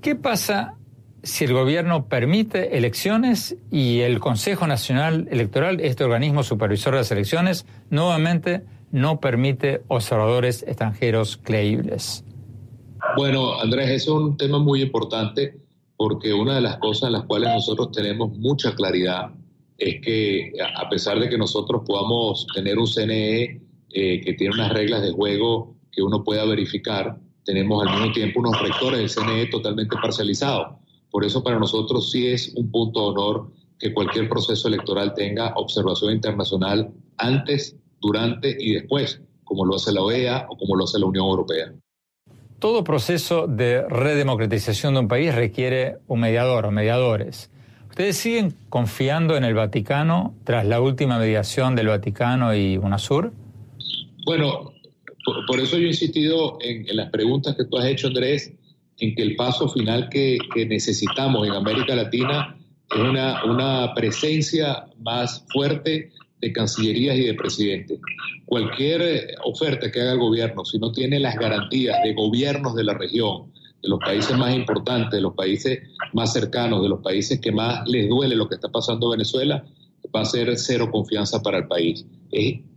[0.00, 0.76] ¿Qué pasa
[1.24, 7.10] si el gobierno permite elecciones y el Consejo Nacional Electoral, este organismo supervisor de las
[7.10, 12.24] elecciones, nuevamente no permite observadores extranjeros creíbles.
[13.16, 15.56] Bueno, Andrés, eso es un tema muy importante
[15.96, 19.30] porque una de las cosas en las cuales nosotros tenemos mucha claridad
[19.78, 23.60] es que a pesar de que nosotros podamos tener un CNE
[23.90, 28.40] eh, que tiene unas reglas de juego que uno pueda verificar, tenemos al mismo tiempo
[28.40, 30.83] unos rectores del CNE totalmente parcializados.
[31.14, 35.54] Por eso para nosotros sí es un punto de honor que cualquier proceso electoral tenga
[35.54, 40.98] observación internacional antes, durante y después, como lo hace la OEA o como lo hace
[40.98, 41.72] la Unión Europea.
[42.58, 47.48] Todo proceso de redemocratización de un país requiere un mediador o mediadores.
[47.90, 53.32] ¿Ustedes siguen confiando en el Vaticano tras la última mediación del Vaticano y UNASUR?
[54.26, 54.72] Bueno,
[55.46, 58.52] por, eso yo he insistido en, en las preguntas que tú has hecho, Andrés,
[58.98, 62.56] en que el paso final que, necesitamos en América Latina
[62.90, 67.98] es una, una, presencia más fuerte de cancillerías y de presidentes.
[68.44, 72.94] Cualquier oferta que haga el gobierno, si no tiene las garantías de gobiernos de la
[72.94, 73.52] región,
[73.82, 75.80] de los países más importantes, de los países
[76.12, 79.64] más cercanos, de los países que más les duele lo que está pasando en Venezuela,
[80.14, 82.06] va a ser cero confianza para el país.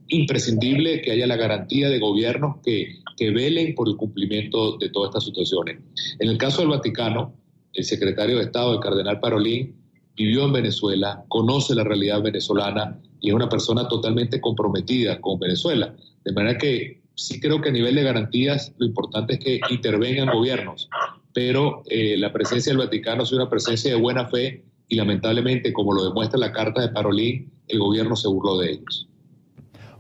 [0.10, 5.10] Imprescindible que haya la garantía de gobiernos que, que velen por el cumplimiento de todas
[5.10, 5.80] estas situaciones.
[6.20, 7.34] En el caso del Vaticano,
[7.74, 9.76] el secretario de Estado, el cardenal Parolín,
[10.16, 15.96] vivió en Venezuela, conoce la realidad venezolana y es una persona totalmente comprometida con Venezuela.
[16.26, 20.30] De manera que sí creo que a nivel de garantías lo importante es que intervengan
[20.32, 20.90] gobiernos,
[21.34, 25.94] pero eh, la presencia del Vaticano es una presencia de buena fe y lamentablemente, como
[25.94, 29.07] lo demuestra la carta de Parolín, el gobierno se burló de ellos.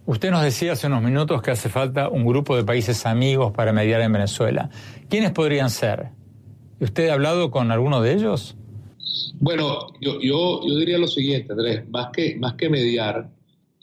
[0.07, 3.73] Usted nos decía hace unos minutos que hace falta un grupo de países amigos para
[3.73, 4.69] mediar en Venezuela.
[5.09, 6.11] ¿Quiénes podrían ser?
[6.79, 8.55] ¿Usted ha hablado con alguno de ellos?
[9.41, 13.29] Bueno, yo, yo, yo diría lo siguiente, Andrés, más que, más que mediar,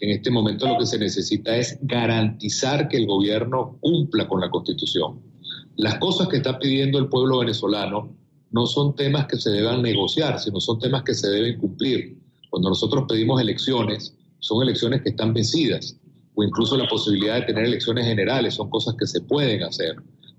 [0.01, 4.49] en este momento lo que se necesita es garantizar que el gobierno cumpla con la
[4.49, 5.21] Constitución.
[5.77, 8.17] Las cosas que está pidiendo el pueblo venezolano
[8.51, 12.17] no son temas que se deban negociar, sino son temas que se deben cumplir.
[12.49, 15.99] Cuando nosotros pedimos elecciones, son elecciones que están vencidas
[16.35, 19.97] o incluso la posibilidad de tener elecciones generales, son cosas que se pueden hacer.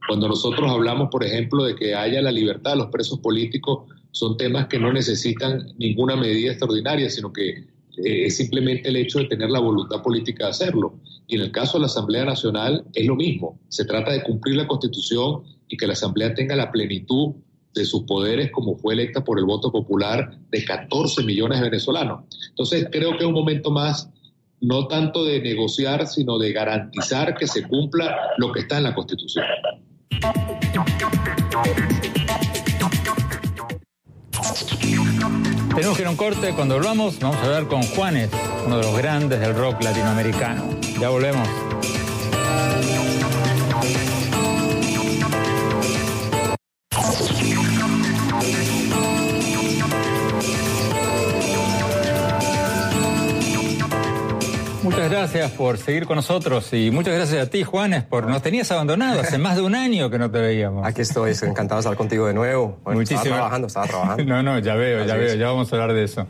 [0.08, 4.38] Cuando nosotros hablamos, por ejemplo, de que haya la libertad de los presos políticos, son
[4.38, 9.26] temas que no necesitan ninguna medida extraordinaria, sino que eh, es simplemente el hecho de
[9.26, 11.00] tener la voluntad política de hacerlo.
[11.28, 13.60] Y en el caso de la Asamblea Nacional es lo mismo.
[13.70, 17.34] Se trata de cumplir la Constitución y que la Asamblea tenga la plenitud
[17.74, 22.24] de sus poderes como fue electa por el voto popular de 14 millones de venezolanos.
[22.50, 24.10] Entonces creo que es un momento más
[24.62, 28.96] no tanto de negociar, sino de garantizar que se cumpla lo que está en la
[28.96, 29.46] Constitución.
[35.76, 36.54] Tenemos que ir a un corte.
[36.54, 38.30] Cuando volvamos, vamos a hablar con Juanes,
[38.66, 40.64] uno de los grandes del rock latinoamericano.
[41.00, 41.48] Ya volvemos.
[54.86, 58.72] Muchas gracias por seguir con nosotros y muchas gracias a ti, Juanes, por nos tenías
[58.72, 59.20] abandonado.
[59.20, 60.86] Hace más de un año que no te veíamos.
[60.86, 62.78] Aquí estoy, encantado de estar contigo de nuevo.
[62.86, 63.22] Muchísimo.
[63.22, 64.24] Estaba trabajando, estaba trabajando.
[64.26, 66.28] No, no, ya veo, ya veo, ya vamos a hablar de eso.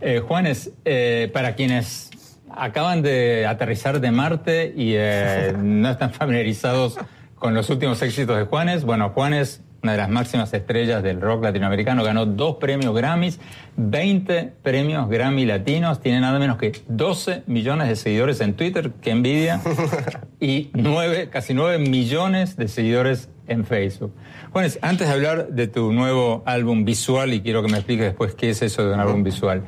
[0.00, 2.10] Eh, Juanes, eh, para quienes
[2.50, 6.98] acaban de aterrizar de Marte y eh, no están familiarizados
[7.36, 11.42] con los últimos éxitos de Juanes, bueno, Juanes una de las máximas estrellas del rock
[11.42, 13.40] latinoamericano, ganó dos premios Grammys,
[13.76, 19.10] 20 premios Grammy latinos, tiene nada menos que 12 millones de seguidores en Twitter, que
[19.10, 19.60] envidia,
[20.40, 24.12] y 9, casi 9 millones de seguidores en Facebook.
[24.52, 28.34] Juanes, antes de hablar de tu nuevo álbum visual, y quiero que me expliques después
[28.34, 29.64] qué es eso de un álbum visual,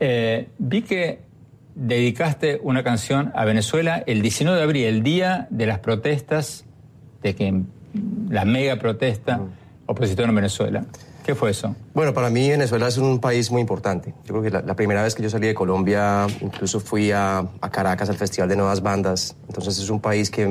[0.00, 1.20] eh, vi que
[1.76, 6.64] dedicaste una canción a Venezuela el 19 de abril, el día de las protestas
[7.22, 7.62] de que
[8.30, 9.40] la mega protesta
[9.86, 10.84] opositora en Venezuela.
[11.24, 11.74] ¿Qué fue eso?
[11.94, 14.12] Bueno, para mí Venezuela es un país muy importante.
[14.26, 18.10] Yo creo que la, primera vez que yo salí de Colombia, incluso fui a, Caracas
[18.10, 19.34] al Festival de Nuevas Bandas.
[19.48, 20.46] Entonces es un país que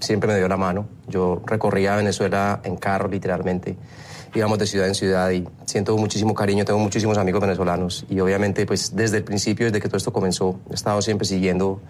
[0.00, 0.86] siempre me dio la mano.
[1.08, 3.76] Yo recorría Venezuela en carro, literalmente.
[4.34, 8.04] Íbamos de ciudad en ciudad y siento muchísimo cariño, tengo muchísimos amigos venezolanos.
[8.10, 11.80] Y obviamente, pues desde el principio, desde que todo esto comenzó, he estado siempre siguiendo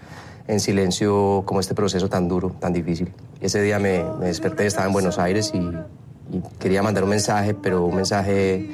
[0.49, 3.13] en silencio como este proceso tan duro, tan difícil.
[3.41, 5.61] Ese día me, desperté, estaba en Buenos Aires y,
[6.59, 8.69] quería mandar un mensaje, pero un mensaje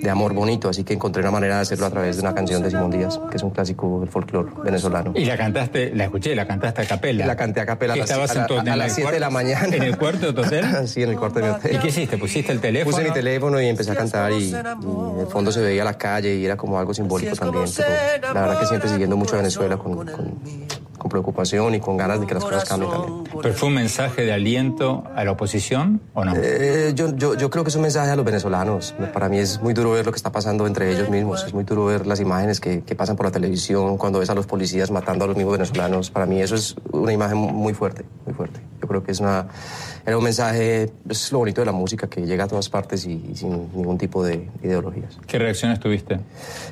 [0.00, 2.62] de amor bonito, así que encontré una manera de hacerlo a través de una canción
[2.62, 5.12] de Simón Díaz, que es un clásico del folclore venezolano.
[5.14, 7.26] Y la cantaste, la escuché, la cantaste a capela.
[7.26, 9.74] La canté a capela a, estabas a, a, las 7 de la mañana.
[9.74, 10.66] ¿En el cuarto de tu hotel?
[10.88, 11.76] sí, en el cuarto de mi hotel.
[11.76, 12.18] ¿Y qué hiciste?
[12.18, 12.96] ¿Pusiste el teléfono?
[12.96, 16.34] Puse mi teléfono y empecé a cantar y, en el fondo se veía la calle
[16.36, 17.64] y era como algo simbólico también.
[17.76, 20.38] Pero la verdad que siempre siguiendo mucho a Venezuela con con
[21.08, 23.24] preocupación y con ganas de que las cosas cambien también.
[23.42, 26.34] ¿Pero fue un mensaje de aliento a la oposición o no?
[26.36, 28.94] Eh, yo, yo, yo, creo que es un mensaje a los venezolanos.
[29.12, 31.44] Para mí es muy duro ver lo que está pasando entre ellos mismos.
[31.44, 34.34] Es muy duro ver las imágenes que, que pasan por la televisión cuando ves a
[34.34, 36.10] los policías matando a los mismos venezolanos.
[36.10, 38.60] Para mí eso es una imagen muy fuerte, muy fuerte.
[38.80, 39.46] Yo creo que es una
[40.06, 43.34] era un mensaje, es lo bonito de la música, que llega a todas partes y,
[43.34, 45.18] sin ningún tipo de ideologías.
[45.26, 46.20] ¿Qué reacciones tuviste?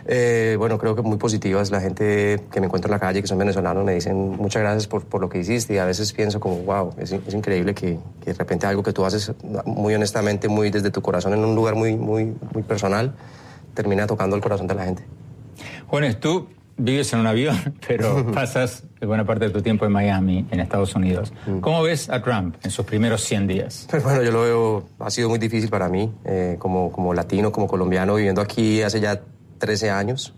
[0.07, 1.71] Eh, bueno, creo que muy positivas.
[1.71, 4.87] La gente que me encuentra en la calle, que son venezolanos, me dicen muchas gracias
[4.87, 7.99] por, por lo que hiciste y a veces pienso como, wow, es, es increíble que,
[8.23, 9.33] que, de repente algo que tú haces
[9.64, 13.14] muy honestamente, muy desde tu corazón, en un lugar muy, muy, muy personal,
[13.73, 15.05] termina tocando el corazón de la gente.
[15.87, 16.49] Juanes, tú
[16.83, 20.95] vives en un avión, pero pasas buena parte de tu tiempo en Miami, en Estados
[20.95, 21.33] Unidos.
[21.47, 21.61] Mm.
[21.61, 23.87] ¿Cómo ves a Trump en sus primeros 100 días?
[23.90, 27.53] Pues bueno, yo lo veo, ha sido muy difícil para mí, eh, como, como latino,
[27.53, 29.21] como colombiano, viviendo aquí hace ya
[29.59, 30.35] 13 años.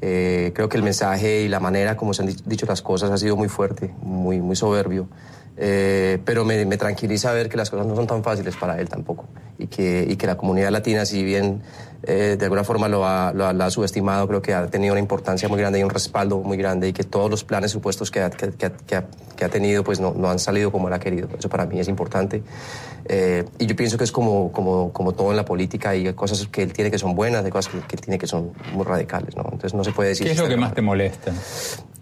[0.00, 3.16] Eh, creo que el mensaje y la manera como se han dicho las cosas ha
[3.16, 5.08] sido muy fuerte, muy, muy soberbio.
[5.56, 8.88] Eh, pero me, me, tranquiliza ver que las cosas no son tan fáciles para él
[8.88, 11.62] tampoco y que, y que la comunidad latina, si bien
[12.06, 15.48] eh, de alguna forma lo ha, lo, ha, subestimado, creo que ha tenido una importancia
[15.48, 18.30] muy grande y un respaldo muy grande y que todos los planes supuestos que ha,
[18.30, 19.04] que, que, ha,
[19.36, 21.28] que ha tenido pues no, no, han salido como él ha querido.
[21.38, 22.42] Eso para mí es importante.
[23.06, 26.46] Eh, y yo pienso que es como, como, como todo en la política, hay cosas
[26.48, 29.34] que él tiene que son buenas, hay cosas que, que tiene que son muy radicales.
[29.36, 29.44] ¿no?
[29.44, 30.26] Entonces no se puede decir...
[30.26, 31.32] ¿Qué es lo que más te molesta?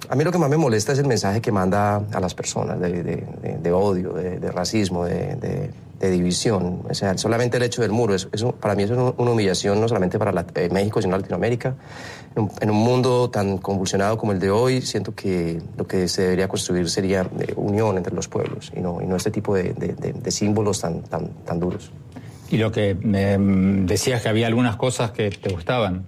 [0.08, 2.80] A mí lo que más me molesta es el mensaje que manda a las personas
[2.80, 3.24] de, de,
[3.62, 5.70] de, odio, de, racismo, de,
[6.10, 6.82] división.
[6.88, 8.28] O sea, solamente el hecho del muro, es,
[8.60, 11.74] para mí es una humillación no solamente para eh, México, sino Latinoamérica.
[12.34, 16.48] En un, mundo tan convulsionado como el de hoy, siento que lo que se debería
[16.48, 19.74] construir sería eh, unión entre los pueblos y no, y no este tipo de,
[20.28, 21.90] símbolos tan, tan, tan duros.
[22.50, 26.06] Y lo que mm, decías que había algunas cosas que te gustaban.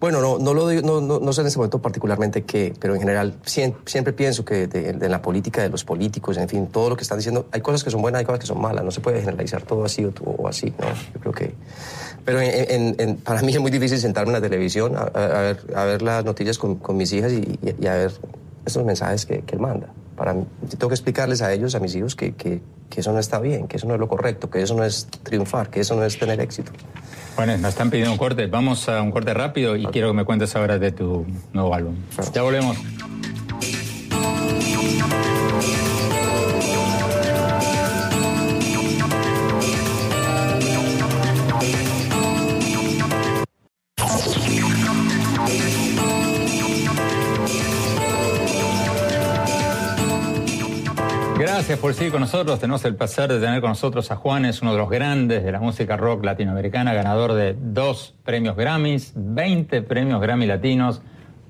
[0.00, 3.34] Bueno, no, no, lo no, no, sé en ese momento particularmente qué, pero en general
[3.44, 7.18] siempre, pienso que de, la política de los políticos, en fin, todo lo que están
[7.18, 9.62] diciendo, hay cosas que son buenas, hay cosas que son malas, no se puede generalizar
[9.62, 10.86] todo así o, así, ¿no?
[11.14, 11.54] Yo creo que...
[12.24, 15.04] Pero en, para mí es muy difícil sentarme en la televisión a,
[15.40, 18.12] ver, a ver, las noticias con, mis hijas y, a ver
[18.64, 19.88] esos mensajes que, él manda.
[20.16, 22.60] Para mí, tengo que explicarles a ellos, a mis hijos, que, que
[22.96, 25.70] eso no está bien, que eso no es lo correcto, que eso no es triunfar,
[25.70, 26.72] que eso no es tener éxito.
[27.36, 28.46] Bueno, nos están pidiendo un corte.
[28.46, 31.94] Vamos a un corte rápido y quiero que me cuentes ahora de tu nuevo álbum.
[32.32, 32.78] Ya volvemos.
[51.66, 52.60] Gracias por seguir con nosotros.
[52.60, 55.58] Tenemos el placer de tener con nosotros a Juanes, uno de los grandes de la
[55.58, 61.02] música rock latinoamericana, ganador de dos premios Grammys, 20 premios Grammy latinos,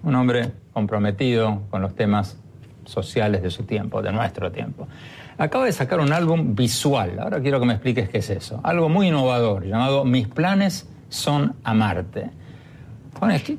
[0.02, 2.38] un hombre comprometido con los temas
[2.86, 4.88] sociales de su tiempo, de nuestro tiempo.
[5.36, 7.18] Acaba de sacar un álbum visual.
[7.18, 8.58] Ahora quiero que me expliques qué es eso.
[8.64, 12.30] Algo muy innovador llamado Mis planes son amarte.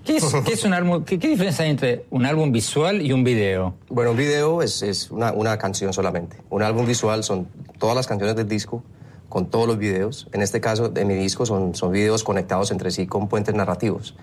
[0.04, 1.04] ¿Qué, es, un álbum?
[1.04, 3.76] ¿Qué, diferencia hay entre un álbum visual y un video?
[3.90, 6.38] Bueno, un video es, una, una, canción solamente.
[6.50, 7.48] Un álbum visual son
[7.78, 8.84] todas las canciones del disco
[9.30, 10.28] con todos los videos.
[10.34, 14.16] En este caso, de mi disco son, son videos conectados entre sí con puentes narrativos.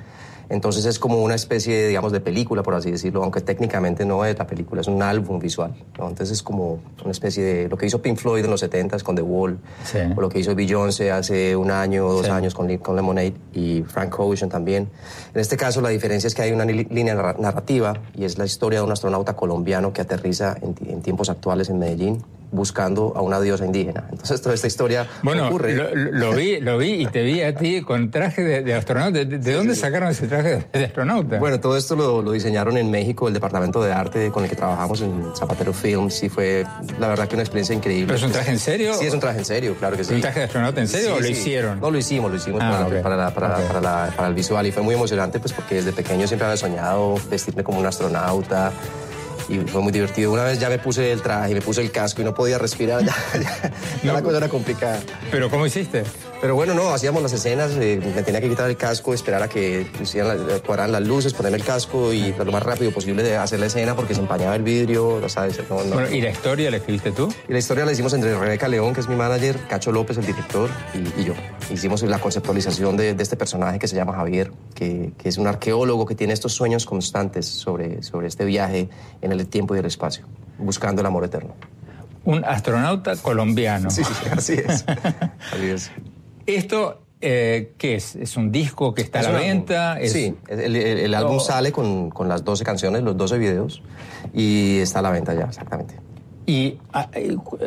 [0.49, 4.25] Entonces es como una especie, de, digamos, de película, por así decirlo, aunque técnicamente no
[4.25, 5.75] es la película, es un álbum visual.
[5.93, 9.17] Entonces es como una especie de lo que hizo Pink Floyd en los 70s con
[9.17, 9.59] The Wall,
[10.17, 13.83] o lo que hizo Beyoncé hace un año o dos años con, con, Lemonade y
[13.83, 14.89] Frank Ocean también.
[15.35, 18.81] En este caso la diferencia es que hay una línea narrativa y es la historia
[18.81, 22.25] de un astronauta colombiano que aterriza en tiempos actuales en Medellín
[22.55, 24.05] buscando a una diosa indígena.
[24.11, 25.75] Entonces toda esta historia bueno, ocurre.
[25.75, 29.25] Lo, lo, vi, lo vi y te vi a ti con traje de, astronauta.
[29.25, 31.39] ¿De, dónde sacaron ese traje de, astronauta?
[31.39, 35.01] Bueno, todo esto lo, diseñaron en México, el departamento de arte con el que trabajamos
[35.03, 36.65] en Zapatero Films y fue
[36.99, 38.07] la verdad que una experiencia increíble.
[38.07, 38.95] ¿Pero es un traje en serio?
[38.95, 40.15] Sí, es un traje en serio, claro que sí.
[40.15, 41.81] ¿Un traje de astronauta en serio o lo hicieron?
[41.81, 45.39] No, lo hicimos, lo hicimos ah, para, para, para el visual y fue muy emocionante
[45.41, 48.73] pues porque desde pequeño siempre había soñado vestirme como un astronauta
[49.49, 50.33] y fue muy divertido.
[50.33, 53.03] Una vez ya me puse el traje, me puse el casco y no podía respirar,
[54.03, 55.01] ya, la cosa era complicada.
[55.31, 56.05] ¿Pero cómo hiciste?
[56.45, 59.49] Pero bueno, no, hacíamos las escenas, eh, me tenía que quitar el casco, esperar a
[59.49, 59.87] que
[60.67, 63.97] cuadraran las luces, ponerme el casco y lo más rápido posible de hacer la escena
[63.97, 65.59] porque se empañaba el vidrio, lo sabes.
[65.67, 67.33] bueno, ¿y la historia la escribiste tú?
[67.49, 70.27] Y la historia la hicimos entre Rebeca León, que es mi manager, Cacho López, el
[70.27, 71.33] director, y, yo.
[71.73, 76.05] Hicimos la conceptualización de, este personaje que se llama Javier, que, que, es un arqueólogo
[76.05, 78.91] que tiene estos sueños constantes sobre, sobre este viaje
[79.23, 80.27] en el tiempo y el espacio,
[80.59, 81.55] buscando el amor eterno.
[82.27, 83.89] Un astronauta colombiano.
[83.89, 84.85] Sí, así es.
[85.53, 85.91] así es.
[86.47, 88.17] Esto eh, ¿qué es?
[88.17, 89.99] ¿Es un disco que está a la venta?
[90.05, 93.83] Sí, el, álbum sale con, con, las 12 canciones, los 12 videos,
[94.35, 95.99] y está a la venta ya, exactamente.
[96.47, 96.77] Y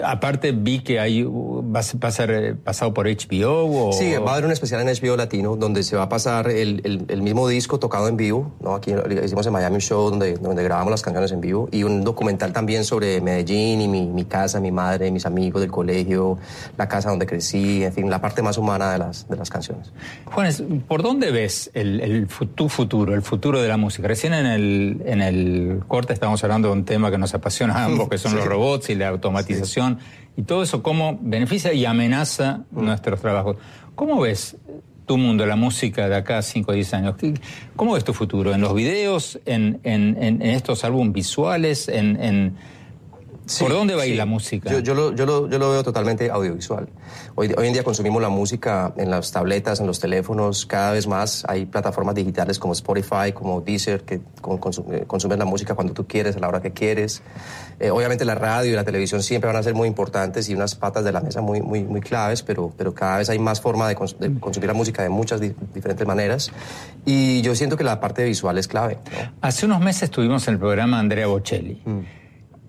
[0.03, 1.25] aparte vi que hay,
[1.75, 3.89] va, a ser eh, pasado por HBO.
[3.89, 3.93] O...
[3.93, 7.05] Sí, va a haber un especial en HBO Latino donde se va a pasar el,
[7.07, 8.51] el, mismo disco tocado en vivo.
[8.61, 8.75] ¿no?
[8.75, 8.93] Aquí
[9.23, 12.53] hicimos en Miami un show donde, donde grabamos las canciones en vivo y un documental
[12.53, 16.37] también sobre Medellín y mi, mi, casa, mi madre, mis amigos del colegio,
[16.77, 19.91] la casa donde crecí, en fin, la parte más humana de las, de las canciones.
[20.25, 24.07] Juanes, ¿por dónde ves el, el, tu futuro, el futuro de la música?
[24.07, 27.85] Recién en el, en el corte estábamos hablando de un tema que nos apasiona a
[27.85, 29.99] ambos, que son los robots y la automatización
[30.37, 32.85] y todo eso, cómo beneficia y amenaza mm.
[32.85, 33.57] nuestros trabajos.
[33.95, 34.55] ¿Cómo ves
[35.07, 37.15] tu mundo, la música de acá a 5 o 10 años?
[37.75, 38.53] ¿Cómo ves tu futuro?
[38.53, 39.39] ¿En los videos?
[39.45, 41.89] ¿En, en, estos álbumes visuales?
[41.89, 42.55] ¿En,
[43.59, 44.69] ¿Por dónde va a ir la música?
[44.69, 46.87] Yo, yo, lo, yo, lo, yo, lo, veo totalmente audiovisual.
[47.35, 51.07] Hoy, hoy en día consumimos la música en las tabletas, en los teléfonos, cada vez
[51.07, 51.45] más.
[51.47, 54.21] Hay plataformas digitales como Spotify, como Deezer, que eh,
[55.07, 57.21] consumen la música cuando tú quieres, a la hora que quieres.
[57.79, 60.75] Eh, obviamente la radio y la televisión siempre van a ser muy importantes y unas
[60.75, 63.87] patas de la mesa muy, muy, muy claves, pero, pero cada vez hay más forma
[63.87, 66.51] de, consumir la música de muchas diferentes maneras.
[67.05, 68.97] Y yo siento que la parte visual es clave.
[69.41, 71.81] Hace unos meses tuvimos en el programa Andrea Bocelli.
[71.85, 72.26] Mm.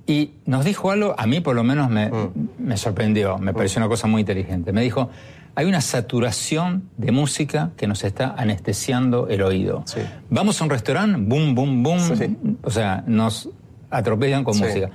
[0.08, 2.76] Y nos dijo algo, a mí por lo menos me, mm.
[2.76, 4.72] sorprendió, me pareció una cosa muy inteligente.
[4.72, 5.10] Me dijo,
[5.54, 9.84] hay una saturación de música que nos está anestesiando el oído.
[10.30, 13.50] Vamos a un restaurante, boom, boom, boom, o sea, nos
[13.90, 14.88] atropellan con música.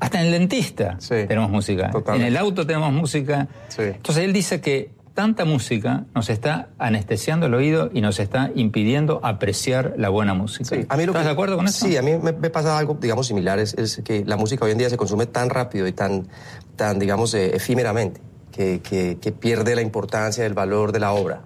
[0.00, 3.46] Hasta en el dentista tenemos música, en el auto tenemos música.
[3.78, 9.18] Entonces él dice que tanta música nos está anestesiando el oído y nos está impidiendo
[9.24, 10.76] apreciar la buena música.
[10.76, 11.86] ¿Estás de acuerdo con eso?
[11.86, 14.90] Sí, a mí me, pasa algo, digamos, similar, es, que la música hoy en día
[14.90, 16.28] se consume tan rápido y tan,
[16.76, 18.20] tan digamos, eh, efímeramente,
[18.52, 21.42] que, que pierde la importancia del valor de la obra.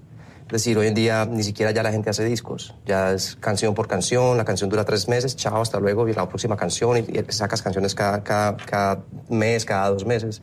[0.51, 3.73] Es decir, hoy en día ni siquiera ya la gente hace discos, ya es canción
[3.73, 7.05] por canción, la canción dura tres meses, chao, hasta luego, y la próxima canción, y,
[7.29, 10.43] sacas canciones cada, cada, mes, cada dos meses,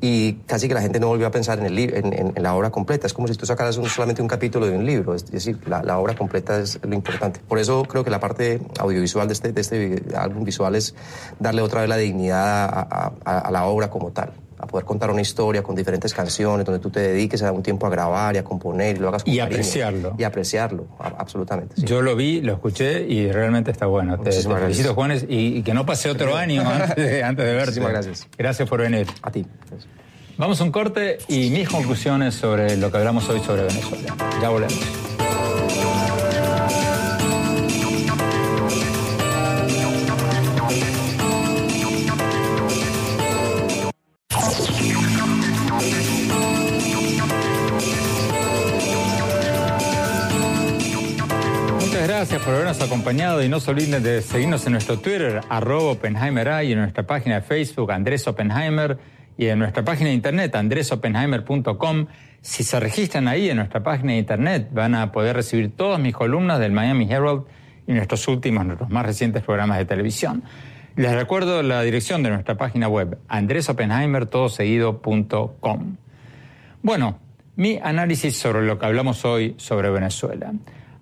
[0.00, 3.06] y casi que la gente no volvió a pensar en, el, en, la obra completa,
[3.06, 6.16] es como si tú sacaras solamente un capítulo de un libro, es decir, la, obra
[6.16, 7.38] completa es lo importante.
[7.46, 10.96] Por eso creo que la parte audiovisual de este, de este álbum visual es
[11.38, 12.88] darle otra vez la dignidad
[13.24, 14.32] a la obra como tal
[14.64, 17.86] a poder contar una historia con diferentes canciones, donde tú te dediques a un tiempo
[17.86, 20.14] a grabar y a componer y lo hagas con Y apreciarlo.
[20.18, 21.74] Y apreciarlo, absolutamente.
[21.76, 24.18] Yo lo vi, lo escuché y realmente está bueno.
[24.18, 27.80] Te, felicito, Juanes, y, que no pase otro año antes de, antes de verte.
[27.80, 28.28] Muchísimas gracias.
[28.36, 29.06] Gracias por venir.
[29.22, 29.46] A ti.
[30.36, 34.16] Vamos a un corte y mis conclusiones sobre lo que hablamos hoy sobre Venezuela.
[34.40, 34.80] Ya volvemos.
[52.54, 56.70] Por habernos acompañado y no se olviden de seguirnos en nuestro Twitter, arroba Oppenheimer y
[56.70, 58.96] en nuestra página de Facebook, Andrés Oppenheimer,
[59.36, 62.06] y en nuestra página de internet, andresopenheimer.com.
[62.42, 66.14] Si se registran ahí en nuestra página de internet, van a poder recibir todas mis
[66.14, 67.42] columnas del Miami Herald
[67.88, 70.44] y nuestros últimos, nuestros más recientes programas de televisión.
[70.94, 75.96] Les recuerdo la dirección de nuestra página web, andresopenheimertodoseguido.com.
[76.82, 77.18] Bueno,
[77.56, 80.52] mi análisis sobre lo que hablamos hoy sobre Venezuela.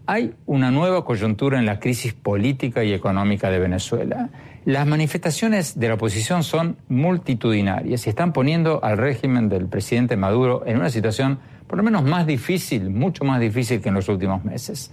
[0.06, 4.30] Hay una nueva coyuntura en la crisis política y económica de Venezuela.
[4.64, 10.64] Las manifestaciones de la oposición son multitudinarias y están poniendo al régimen del presidente Maduro
[10.66, 11.38] en una situación
[11.68, 14.90] por lo menos más difícil, mucho más difícil que en los últimos meses.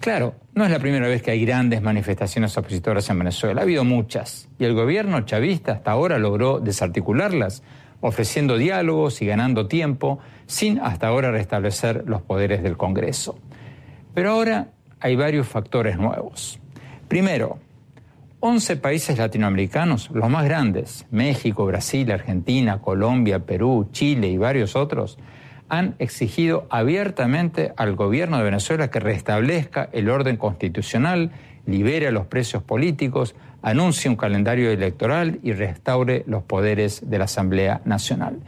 [0.00, 3.84] Claro, no es la primera vez que hay grandes manifestaciones opositoras en Venezuela, ha habido
[3.84, 7.62] muchas, y el gobierno chavista hasta ahora logró desarticularlas,
[8.00, 13.38] ofreciendo diálogos y ganando tiempo, sin hasta ahora restablecer los poderes del Congreso.
[14.16, 16.58] Pero ahora hay varios factores nuevos.
[17.06, 17.58] Primero,
[18.40, 25.18] 11 países latinoamericanos, los más grandes, México, Brasil, Argentina, Colombia, Perú, Chile y varios otros,
[25.68, 31.32] han exigido abiertamente al gobierno de Venezuela que restablezca el orden constitucional,
[31.66, 37.24] libere a los presos políticos, anuncie un calendario electoral y restaure los poderes de la
[37.24, 38.38] Asamblea Nacional.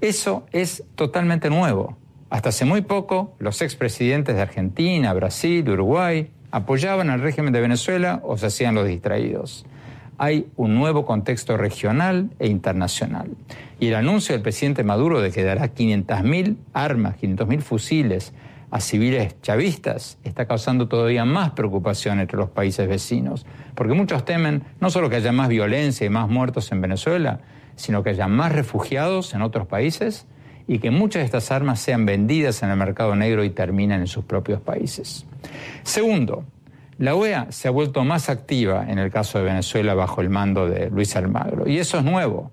[0.00, 1.96] Eso es totalmente nuevo.
[2.30, 8.20] Hasta hace muy poco, los expresidentes de Argentina, Brasil, Uruguay apoyaban al régimen de Venezuela
[8.22, 9.64] o se hacían los distraídos.
[10.18, 13.30] Hay un nuevo contexto regional e internacional.
[13.80, 18.34] Y el anuncio del presidente Maduro de que dará 500.000 armas, 500.000 fusiles
[18.70, 24.64] a civiles chavistas está causando todavía más preocupación entre los países vecinos, porque muchos temen
[24.80, 27.40] no solo que haya más violencia y más muertos en Venezuela,
[27.76, 30.26] sino que haya más refugiados en otros países
[30.68, 34.06] y que muchas de estas armas sean vendidas en el mercado negro y terminen en
[34.06, 35.26] sus propios países.
[35.82, 36.44] Segundo,
[36.98, 40.68] la OEA se ha vuelto más activa en el caso de Venezuela bajo el mando
[40.68, 42.52] de Luis Almagro, y eso es nuevo.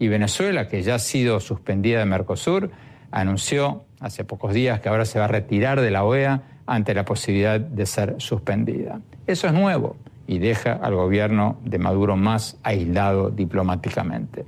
[0.00, 2.70] Y Venezuela, que ya ha sido suspendida de Mercosur,
[3.12, 7.04] anunció hace pocos días que ahora se va a retirar de la OEA ante la
[7.04, 9.00] posibilidad de ser suspendida.
[9.26, 9.96] Eso es nuevo
[10.26, 14.44] y deja al gobierno de Maduro más aislado diplomáticamente.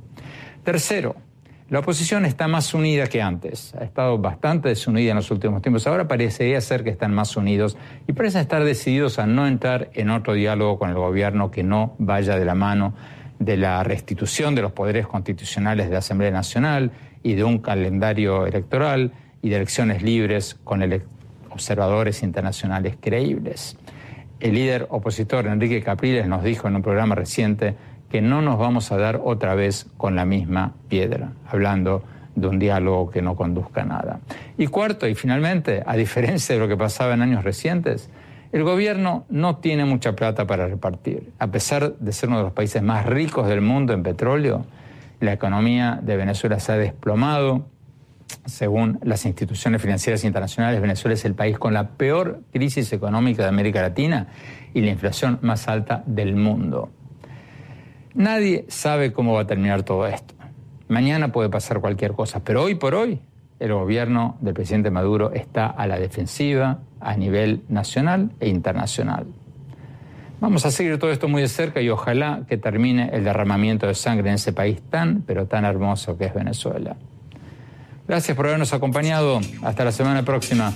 [0.64, 1.14] Tercero,
[1.68, 3.74] la oposición está más unida que antes.
[3.74, 5.86] Ha estado bastante desunida en los últimos tiempos.
[5.88, 10.10] Ahora parecería ser que están más unidos y parecen estar decididos a no entrar en
[10.10, 12.94] otro diálogo con el gobierno que no vaya de la mano
[13.40, 16.92] de la restitución de los poderes constitucionales de la Asamblea Nacional
[17.22, 19.12] y de un calendario electoral
[19.42, 20.82] y de elecciones libres con
[21.50, 23.76] observadores internacionales creíbles.
[24.38, 27.74] El líder opositor Enrique Capriles nos dijo en un programa reciente
[28.10, 32.02] que no nos vamos a dar otra vez con la misma piedra, hablando
[32.34, 34.20] de un diálogo que no conduzca a nada.
[34.58, 38.10] Y cuarto, y finalmente, a diferencia de lo que pasaba en años recientes,
[38.52, 41.32] el gobierno no tiene mucha plata para repartir.
[41.38, 44.64] A pesar de ser uno de los países más ricos del mundo en petróleo,
[45.20, 47.66] la economía de Venezuela se ha desplomado.
[48.44, 53.48] Según las instituciones financieras internacionales, Venezuela es el país con la peor crisis económica de
[53.48, 54.28] América Latina
[54.74, 56.90] y la inflación más alta del mundo.
[58.16, 60.34] Nadie sabe cómo va a terminar todo esto.
[60.88, 63.20] Mañana puede pasar cualquier cosa, pero hoy por hoy
[63.60, 69.26] el gobierno del presidente Maduro está a la defensiva a nivel nacional e internacional.
[70.40, 73.94] Vamos a seguir todo esto muy de cerca y ojalá que termine el derramamiento de
[73.94, 76.96] sangre en ese país tan, pero tan hermoso que es Venezuela.
[78.08, 79.40] Gracias por habernos acompañado.
[79.62, 80.72] Hasta la semana próxima.